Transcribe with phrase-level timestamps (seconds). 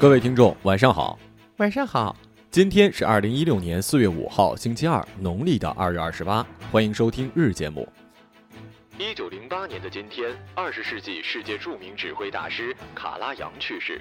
[0.00, 1.18] 各位听众，晚上好。
[1.58, 2.16] 晚上好，
[2.50, 6.44] 今天是二零一六年四月五号，星期二，农历的二月二十八。
[6.72, 7.86] 欢迎收听日节目。
[8.96, 14.00] 一九零八年的今天，二十世纪世界著名指挥大师卡拉扬去世。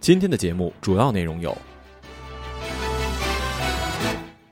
[0.00, 1.56] 今天的节目主要内容有：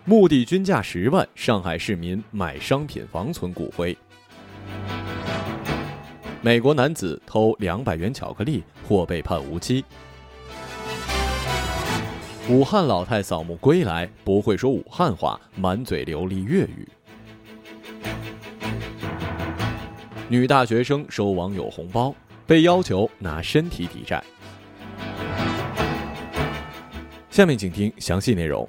[0.06, 3.94] 墓地均价十万，上海市民买商品房存骨灰；
[6.40, 9.84] 美国男子偷两百元巧克力或被判无期。
[12.50, 16.88] 武汉老太扫墓归来，不会说武汉话，满嘴流利粤语。
[20.30, 22.14] 女大学生收网友红包，
[22.46, 24.24] 被要求拿身体抵债。
[27.28, 28.66] 下面请听详细内容。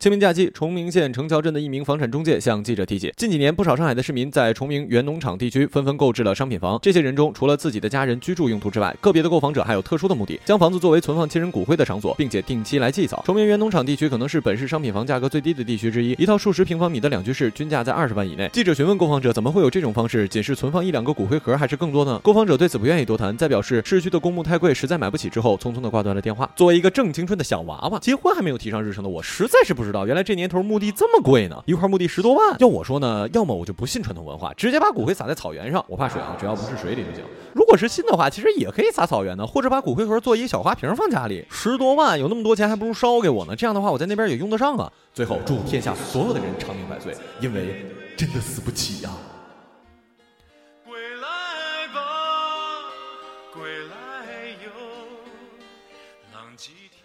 [0.00, 6.78] 清明假期，崇明县城桥镇的一名房产中介向记者提起，近几年不少上海的市民在崇明原农场地区纷纷购置了商品房。
[6.80, 13.22] 这些人中，除了自己的家人居住用途之外，个别的购房者还有特殊的目的，将房子作为存放亲人骨灰的场所，并且定期来祭扫。
[13.26, 18.48] 崇明原农场地区可能是本市商品房价格最低的地区之一，一套数十平方米的两居室均价在二十万以内。
[18.54, 20.26] 记者询问购房者，怎么会有这种方式？
[20.26, 22.18] 仅是存放一两个骨灰盒，还是更多呢？
[22.24, 26.50] 购房者对此不愿意多谈，在表示市区的公墓太贵，实在买不起之后，匆匆的挂断了电话。
[26.56, 31.62] 作为一个正青春的小娃娃，结婚还没有提上日程的我，实在是不知知道，原来这年头墓地这么贵呢！
[31.66, 37.24] 一块墓地十多万，要我说呢，要么我就不信传统文化，直接把骨灰撒在草原上，我怕水啊，只要不是水里就行。
[37.52, 41.44] 如果是信的话，其实也可以撒草原呢，或者把骨灰盒做一个小花瓶放家里。
[41.50, 43.56] 十多万，有那么多钱，还不如烧给我呢。
[43.56, 44.90] 这样的话，我在那边也用得上啊。
[45.12, 47.86] 最后，祝天下所有的人长命百岁，因为
[48.16, 49.10] 真的死不起呀、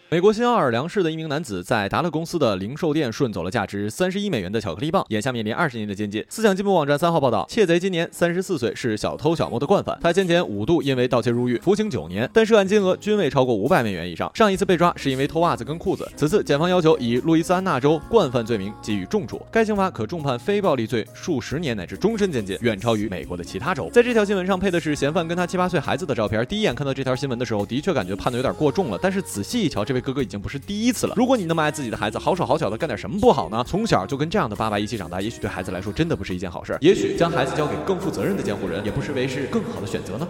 [0.08, 6.24] 美国新奥尔良市的一名男子在达乐公司的零售店顺走了价值三十一美元的巧克力棒，眼下面临二十年的监禁。
[6.30, 9.98] 思想进步网站三号报道，窃贼今年三十四岁，是小偷小摸的惯犯。
[10.00, 14.30] 他先前五度因为盗窃入狱，服刑九年，但涉案金额均未超过五百美元以上。
[14.36, 16.08] 上一次被抓是因为偷袜子跟裤子。
[16.16, 23.90] 此次检方要求以路易斯安那州惯犯罪名给予重处，该刑罚可重判非暴力罪数十年乃至终身监禁，远超于美国的其他州。
[23.92, 26.46] 在这条新闻上配的是嫌犯跟他七八岁孩子的照片。
[26.46, 31.14] 第一眼看到这条新闻的时候，的确感觉判的有点过重了，但是仔细一瞧，这位哥哥已经不是第一次了。
[31.16, 33.64] 如果你那么爱自己的孩子，好手好脚的干点什么不好呢？
[33.66, 36.78] 从小就跟这样的爸爸一起长大，也许对孩子来说真的不是一件好事。
[36.82, 40.28] 也许将孩子交给更负责任的监护人，也不失为是更好的选择呢。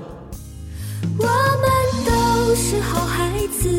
[1.17, 3.69] 我们都是好孩子，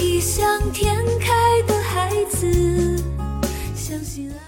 [0.00, 3.02] 异想天开的孩子，
[3.74, 4.41] 相信爱。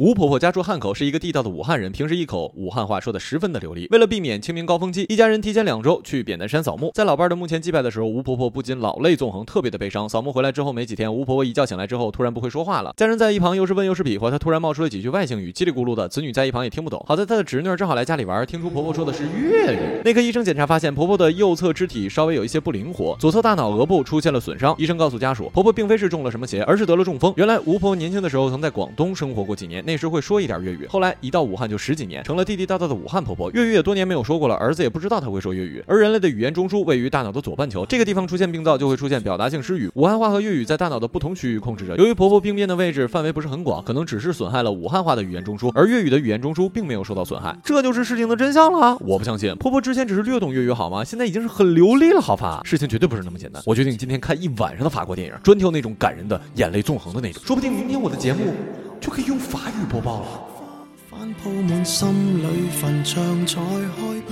[0.00, 3.86] 吴婆婆家住汉口，是一个地道的武汉人，平时一口武汉话说的十分的流利。
[3.90, 6.90] 为了避免清明高峰期，一家人提前两周去扁担山扫墓。
[6.94, 10.08] 在老伴的墓前祭拜的时候，吴婆婆不仅老泪纵横，特别的悲伤。
[10.08, 12.94] 扫墓回来之后没几天，吴婆婆一觉醒来之后，突然不会说话了。
[12.96, 17.04] 家人在一旁又是问又是比划，她突然冒出了几句外星语，叽里咕噜的，子女在一旁也听不懂。
[17.06, 20.02] 好在她的侄女正好来家里玩，听出婆婆说的是粤语。
[20.02, 24.74] 内科医生检查发现，婆婆的右侧肢体稍微有一些不灵活，左侧大脑额部出现了损伤。
[24.78, 27.34] 医生告诉家属，婆婆并非是中了什么邪，而是得了中风。
[27.36, 30.86] 原来吴婆婆年轻的时候曾在广东生活过几年，那时会说一点粤语。
[30.88, 33.50] 后来一到武汉就十几年，成了地地道道的武汉婆婆。
[33.50, 35.82] 粤语也多年没有说过了，儿子也不知道她会说粤语。
[35.88, 39.90] 而人类的语言中枢位于大脑的左半球，这个地方出现病灶就会出现表达性失语。
[39.94, 41.96] 武汉话和粤语在大脑的不同区域控制着。
[41.96, 47.56] 由于婆婆病变的位置范围不是很广，可能只是损害了武汉话的语言中枢，而粤语的语言中枢并没有受到损害。
[47.64, 48.96] 这就是事情的真相了。
[49.00, 51.02] 我不相信，婆婆之前只是略懂粤语好吗？
[51.02, 52.60] 现在已经是很流利了，好吧？
[52.64, 53.60] 事情绝对不是那么简单。
[53.66, 57.42] 我决定今天看一晚上的法国电影，专挑那种感人的、眼泪纵横的那种。
[57.44, 58.52] 说不定明天我的节目
[59.00, 60.26] 就可以用法语播报了。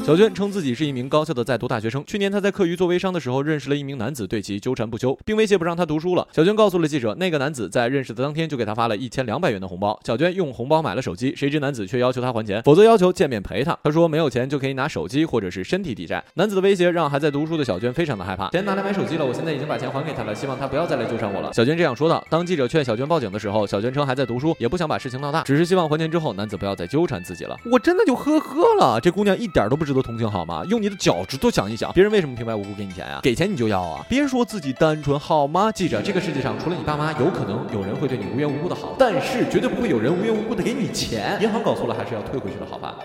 [0.05, 2.03] 小娟称自己是一名高校的在读大学生。
[2.07, 6.27] 去年她在课余做微商的时候，认识了一名男子，对其纠缠不休，并威胁不让她读书了。
[6.33, 10.01] 小娟告诉了记者，那个男子在认识的当天就给她发了一千两百元的红包。
[10.05, 13.79] 小娟用红包买了手机，谁知男子却要求她还钱，否则要求见面陪她。
[13.85, 16.25] 她说没有钱就可以拿手机或者是身体抵债。
[16.35, 21.53] 男子的威胁让还在读书的小娟非常的害怕，钱拿来买手机了，我现在已经把钱还给他了，希望他不要再来纠缠我了。
[21.53, 22.25] 小娟这样说道。
[22.31, 27.55] 当记者劝小娟报警的时候，小娟称还在读书，也不想把事情闹大，只是希望还钱之后男子不要再纠缠自己了。
[27.71, 30.63] 我真的就呵呵了，这姑娘一点都不值得同情好吗？
[30.69, 33.21] 用你的脚趾头想一想，别人为什么平白无故给你钱啊？
[33.23, 34.05] 给钱你就要啊？
[34.07, 35.73] 别说自己单纯好吗？
[35.73, 41.39] 记着，这个世界上除了你爸妈，有可能有人会对你无缘无故的好，但是绝对不会有人无缘无故的给你钱。
[41.41, 42.97] 银行搞错了还是要退回去的好吧？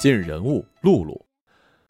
[0.00, 1.27] 今日人物：露露。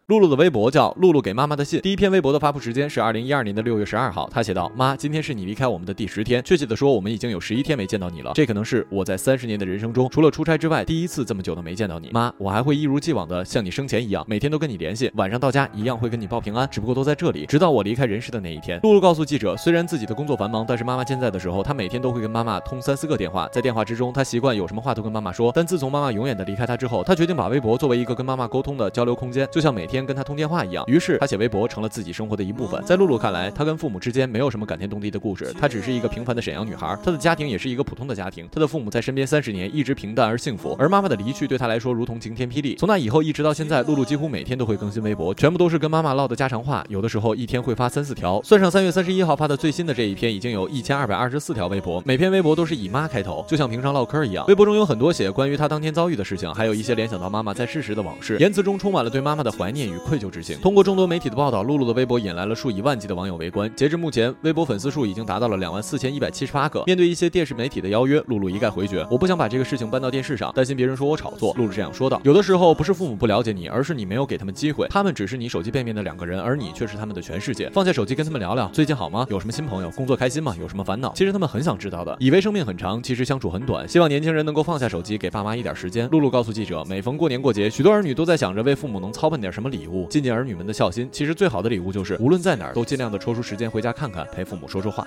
[0.08, 1.78] 露露的微博叫“露露给妈妈的信”。
[1.84, 4.26] 第一篇微博的发布时间是二零一二年的六月十二号。
[4.32, 8.32] 她写道：“妈，今天是你离开我们的第十天，确切的说，我们已经有十一天没见到你了。
[8.34, 12.08] 这可能是我在三十年的人生中，除了出差之外，第一次这么久都没见到你。
[12.10, 25.52] 妈，我还会一如既往的像你生前一样，每天都跟你联系，晚上到家一样会跟你报平安，只不过都在这里，直到我离开人世的那一天。”露露告诉记者，虽然自己的工作繁忙，但是妈妈健在的时候，她每天都会跟妈妈通三四个电话，在电话之中，她习惯有什么话都跟妈妈说。
[25.54, 30.84] 但自从妈妈永远的离开她之后，她决定把微博作为一个跟妈妈沟通的交流空间，就像每天跟他通电话一样。
[30.86, 32.82] 于是他写微博成了自己生活的一部分。
[32.84, 36.96] 在露露看来，她跟父母之间没有什么感天动地的故事，她只是一个平凡的沈阳女孩。
[37.04, 40.76] 她的家庭也是一个普通的家庭，她的父母在身边三十年，一直平淡而幸福。
[40.78, 42.76] 而妈妈的离去对她来说如同晴天霹雳。
[42.76, 48.40] 从那以后一直到现在，露露几乎每天都会更新微博，全部都是跟妈妈唠的家常话，有的时候一天会发三四条。
[48.42, 54.44] 算上三月三十一号发的最新的这一篇，已经有一千二百二十四条微博，每篇微博都是以妈开头，就像平常唠嗑一样。
[54.46, 60.58] 微博中有很多写关于她当天遭遇的事情，还有一些联想到妈妈在世时的往事，言辞中充满了对妈妈的怀念与愧疚之情。
[60.60, 61.58] 通过众多媒体的报道。
[61.68, 66.82] 露露的微博引来了数以万计的网友围观，截至目前，微博粉丝数已经达到了两万四千一百七十八个。
[66.86, 69.06] 面对一些电视媒体的邀约，露露一概回绝。
[69.10, 71.52] 我不想把这个事情搬到电视上，担心别人说我炒作。
[71.58, 74.86] 露露这样说道：“有的时候不是父母不了解你，而是你没有给他们机会。
[74.88, 77.68] 他们只是你手机背面的两个人，而你却是他们的全世界。
[77.70, 79.26] 放下手机，跟他们聊聊，最近好吗？
[79.28, 79.90] 有什么新朋友？
[79.90, 80.54] 工作开心吗？
[80.60, 81.12] 有什么烦恼？
[81.14, 82.16] 其实他们很想知道的。
[82.20, 83.86] 以为生命很长，其实相处很短。
[83.88, 91.08] 希望年轻人能够放下手机，给爸妈一点时间。”露露告诉记者：“每逢过年过节，许多儿女都在想着为父母能操办点什么礼物，尽尽儿女们的孝心。
[91.12, 95.06] 其实最好的礼物就是。”无论在哪儿，都尽量的抽出时间回家看看，陪父母说说话。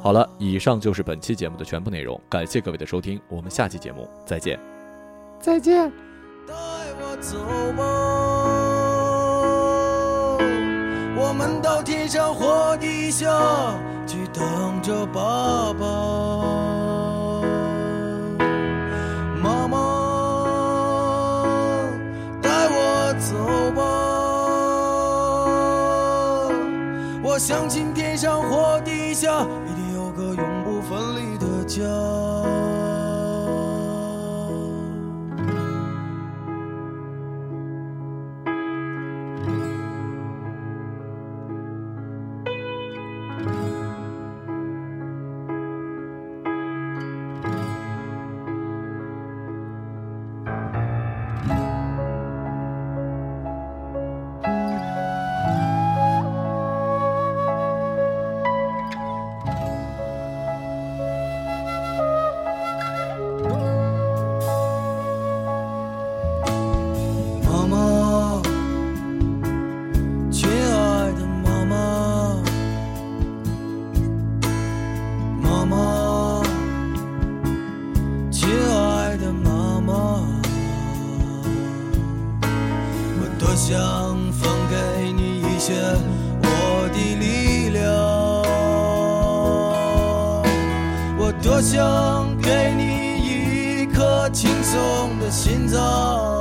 [0.00, 4.58] 好了，以上就是本期节目的全部内容，感谢各位的收听，我们下期节目再见。
[5.40, 5.90] 再见。
[11.20, 13.28] 我们到天上或地下
[14.06, 16.77] 去等着爸爸。
[27.58, 29.44] 相信天上或地下，
[83.68, 83.76] 想
[84.32, 85.74] 分给你一些
[86.42, 87.84] 我的力量
[91.18, 96.37] 我多想给你一颗轻松的心脏。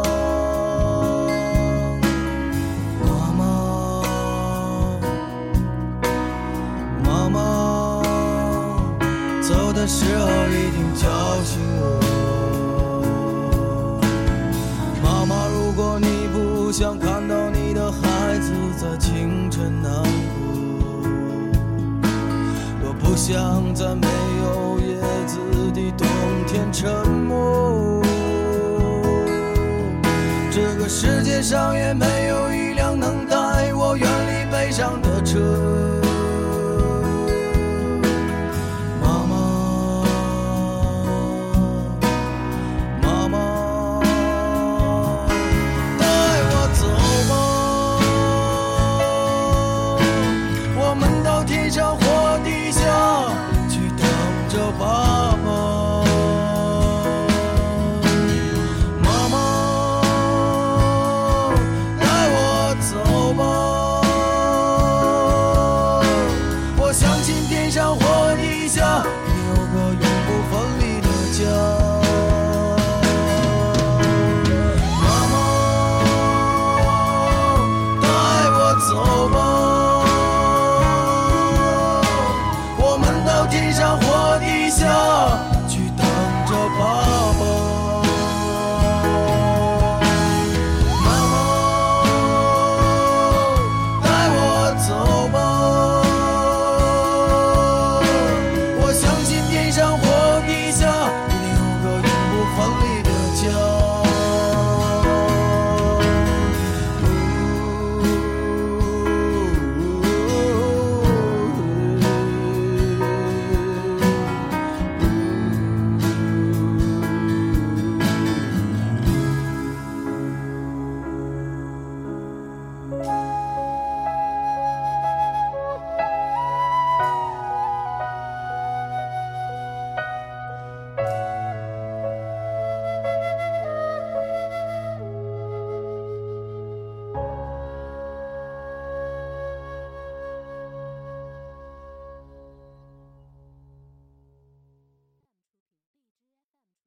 [23.30, 24.08] 像在没
[24.42, 25.38] 有叶子
[25.74, 26.08] 的冬
[26.48, 28.02] 天沉默。
[30.50, 35.97] 这个世界上也没有一辆能带我远离悲伤的车。